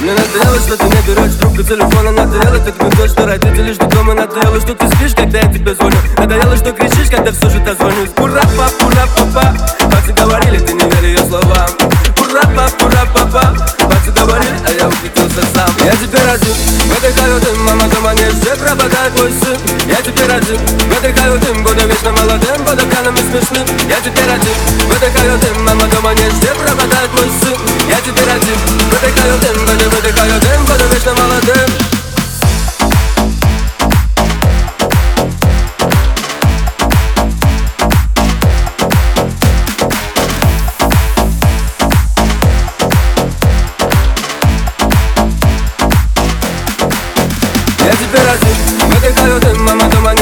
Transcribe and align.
Мне 0.00 0.14
надоело, 0.14 0.58
что 0.58 0.78
ты 0.78 0.84
не 0.84 1.02
берешь 1.02 1.34
трубку 1.38 1.62
телефона 1.62 2.10
Надоело, 2.10 2.58
ты 2.58 2.72
гудешь, 2.72 3.10
что 3.10 3.26
родители 3.26 3.72
ждут 3.72 3.90
дома 3.90 4.14
Надоело, 4.14 4.58
что 4.58 4.74
ты 4.74 4.88
спишь, 4.96 5.12
когда 5.14 5.40
я 5.40 5.52
тебе 5.52 5.74
звоню. 5.74 5.96
Надоело, 6.16 6.56
что 6.56 6.72
кричишь, 6.72 7.10
когда 7.10 7.30
все 7.32 7.50
же 7.50 7.58
дозвонюсь. 7.58 8.08
Ура, 8.16 8.40
пап, 8.56 8.72
ура, 8.80 9.04
папа 9.14 9.54
Пацаны 9.92 10.16
говорили, 10.16 10.58
ты 10.58 10.72
не 10.72 10.84
верь 10.88 11.04
ее 11.04 11.18
словам. 11.18 11.68
Ура, 12.16 12.40
пап, 12.56 12.82
ура, 12.82 13.04
папа 13.12 13.54
Пацаны 13.76 14.16
говорили, 14.16 14.56
а 14.64 14.70
я 14.72 14.88
ухитрился 14.88 15.44
сам. 15.52 15.68
Я 15.84 15.92
теперь 15.92 16.28
один, 16.32 16.56
выдыхаю 16.88 17.40
дым 17.40 17.64
Мама 17.64 17.84
дома 17.92 18.14
не 18.14 18.24
все 18.40 18.56
пропадает 18.56 19.14
твой 19.14 19.30
сын. 19.32 19.58
Я 19.86 19.96
теперь 19.96 20.32
один, 20.32 20.60
выдыхаю 20.88 21.38
дым 21.40 21.62
Буду 21.62 21.86
вечно 21.86 22.10
молодым, 22.12 22.64
буду 22.64 22.82
пьяным 22.88 23.14
и 23.16 23.20
смешным. 23.20 23.66
Я 23.84 24.00
теперь 24.00 24.32
один, 24.32 24.56
выдыхаю 24.88 25.38
дым 25.40 25.64
Мама 25.66 25.84
дома 25.92 26.14
не 26.14 26.24
все 26.40 26.54
пропадает 26.56 26.99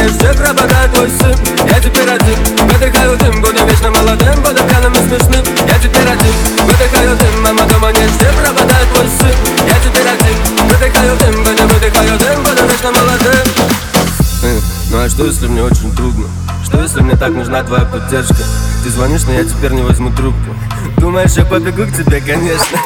Мама 0.08 0.16
дома 0.16 0.16
не 0.16 0.16
все 0.18 0.32
пропадает 0.34 0.92
твой 0.92 1.08
сын 1.10 1.36
Я 1.66 1.80
теперь 1.80 2.08
один, 2.08 2.38
выдыхаю 2.66 3.16
дым 3.18 3.40
Буду 3.42 3.66
вечно 3.66 3.90
молодым, 3.90 4.42
буду 4.42 4.62
пьяным 4.64 4.92
и 4.92 4.96
смешным. 4.96 5.44
Я 5.66 5.78
теперь 5.78 6.08
один, 6.08 6.34
выдыхаю 6.64 7.16
дым 7.16 7.42
Мама 7.42 7.62
дома 7.68 7.92
не 7.92 8.06
все 8.06 8.32
пропадает 8.32 8.88
твой 8.94 9.06
сын 9.08 9.36
Я 9.66 9.74
теперь 9.80 10.08
один, 10.08 10.68
выдыхаю 10.68 11.16
дым 11.18 11.44
Буду 11.44 11.74
выдыхаю 11.74 12.18
дым, 12.18 12.42
буду 12.42 12.62
вечно 12.68 12.92
молодым. 12.92 13.46
Э, 14.42 14.60
Ну 14.90 14.98
а 14.98 15.08
что 15.08 15.26
если 15.26 15.46
мне 15.46 15.62
очень 15.62 15.94
трудно? 15.94 16.26
Что 16.64 16.82
если 16.82 17.00
мне 17.00 17.16
так 17.16 17.30
нужна 17.32 17.62
твоя 17.62 17.84
поддержка? 17.84 18.36
Ты 18.84 18.90
звонишь, 18.90 19.24
но 19.24 19.32
я 19.32 19.44
теперь 19.44 19.72
не 19.72 19.82
возьму 19.82 20.10
трубку. 20.10 20.54
Думаешь, 20.96 21.32
я 21.32 21.44
побегу 21.44 21.84
к 21.84 21.92
тебе, 21.96 22.20
конечно 22.20 22.78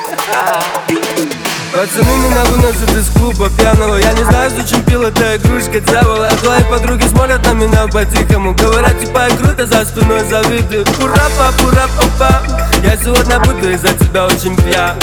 Пацаны 1.72 2.18
меня 2.18 2.44
выносят 2.44 2.90
из 2.90 3.08
клуба 3.16 3.48
пьяного. 3.48 3.96
Я 3.96 4.12
не 4.12 4.22
знаю, 4.24 4.50
зачем 4.50 4.82
пил 4.82 5.04
эта 5.04 5.36
игрушка 5.36 5.80
дьявола. 5.80 6.28
А 6.30 6.36
твои 6.36 6.62
подруги 6.64 7.06
смотрят 7.08 7.42
на 7.46 7.54
меня 7.54 7.86
по-тихому. 7.86 8.52
Говорят, 8.52 9.00
типа, 9.00 9.28
круто 9.40 9.64
за 9.64 9.86
спиной 9.86 10.20
завидуют 10.28 10.88
Ура, 11.02 11.26
пап, 11.38 11.54
ура, 11.64 11.88
папа 11.96 12.42
Я 12.82 12.94
сегодня 12.98 13.40
буду 13.40 13.70
из-за 13.70 13.88
тебя 13.88 14.26
очень 14.26 14.54
пьян. 14.56 14.96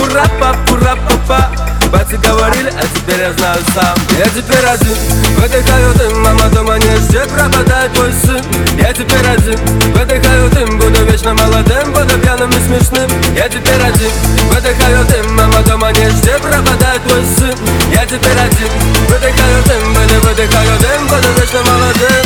Ура, 0.00 0.24
пап, 0.40 0.56
ура, 0.72 0.96
папа 1.06 1.50
Бати 1.94 2.16
говорили, 2.16 2.72
а 2.76 2.82
теперь 2.94 3.20
я 3.20 3.32
знаю 3.34 3.58
сам. 3.74 3.94
Я 4.18 4.24
теперь 4.24 4.64
один, 4.64 4.96
выдыхаю 5.38 5.94
дым 5.94 6.22
Мама 6.22 6.48
дома 6.48 6.76
не 6.78 6.96
все 7.06 7.24
пропадает 7.26 7.92
твой 7.92 8.12
сын. 8.24 8.42
Я 8.76 8.92
теперь 8.92 9.26
один, 9.26 9.58
выдыхаю 9.92 10.50
дым 10.50 10.78
Буду 10.78 11.04
вечно 11.04 11.34
молодым, 11.34 11.92
буду 11.92 12.18
пьяным 12.18 12.50
и 12.50 12.60
смешным. 12.66 13.08
Я 13.36 13.48
теперь 13.48 13.80
один, 13.80 14.10
выдыхаю 14.50 15.04
дым 15.06 15.23
Мама 15.23 15.23
дома 15.84 15.92
не 15.92 16.08
все 16.10 16.38
пропадает 16.38 17.02
твой 17.04 17.22
сын. 17.36 17.54
Я 17.92 18.06
теперь 18.06 18.38
один, 18.38 18.68
выдыхаю 19.08 19.62
дым 19.64 19.94
Буду 19.94 20.14
выдыхаю 20.26 20.78
дым, 20.78 21.06
буду 21.08 21.28
вечно 21.40 21.62
молодым. 21.62 22.24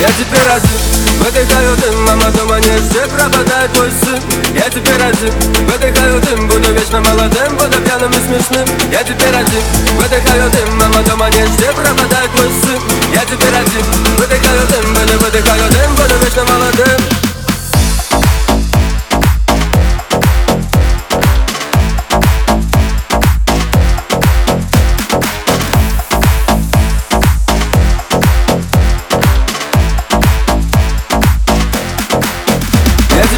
Я 0.00 0.08
теперь 0.08 0.48
один, 0.48 0.91
выдыхаю 1.22 1.76
дым 1.76 2.04
Мама 2.04 2.30
дома 2.32 2.58
не 2.58 2.76
все 2.78 3.06
пропадает 3.08 3.72
твой 3.72 3.90
сын. 4.02 4.20
Я 4.54 4.68
теперь 4.68 5.02
один, 5.02 5.32
выдыхаю 5.66 6.20
дым 6.20 6.48
Буду 6.48 6.72
вечно 6.72 7.00
молодым, 7.00 7.56
буду 7.56 7.78
пьяным 7.82 8.10
и 8.10 8.20
смешным. 8.26 8.66
Я 8.90 9.02
теперь 9.02 9.34
один, 9.34 9.64
выдыхаю 9.98 10.50
дым 10.50 10.78
Мама 10.78 11.02
дома 11.04 11.30
не 11.30 11.44
все 11.46 11.72
пропадает 11.72 12.01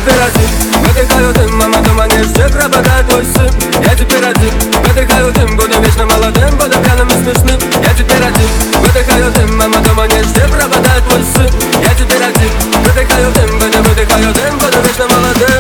теперь 0.05 0.23
один. 0.23 0.49
Выдыхаю 0.85 1.33
дым, 1.33 1.59
мама 1.59 1.79
дома 1.83 2.07
не 2.07 2.23
все 2.25 2.49
пропадает. 2.49 3.09
Твой 3.09 3.25
сын 3.25 3.51
Я 3.83 3.95
теперь 3.95 4.25
один. 4.25 4.53
Выдыхаю 4.87 5.33
дым, 5.33 5.57
буду 5.57 5.81
вечно 5.81 6.05
молодым, 6.05 6.57
буду 6.57 6.79
пьяным 6.83 7.09
и 7.09 7.13
смешным. 7.13 7.61
Я 7.83 7.95
теперь 7.95 8.23
один. 8.23 8.49
Выдыхаю 8.81 9.33
дым, 9.33 9.57
мама 9.57 9.79
дома 9.79 10.07
не 10.07 10.23
все 10.23 10.47
пропадает. 10.49 11.05
Твой 11.09 11.23
сын 11.35 11.51
Я 11.83 11.95
теперь 11.95 12.23
один. 12.23 12.51
Выдыхаю 12.85 13.33
дым, 13.33 13.59
буду 13.59 13.89
выдыхаю 13.89 14.33
дым, 14.35 14.59
буду 14.59 14.79
вечно 14.83 15.07
молодым. 15.09 15.54